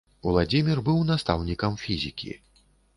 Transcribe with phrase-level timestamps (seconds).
[0.29, 2.31] Уладзімір быў настаўнікам фізікі.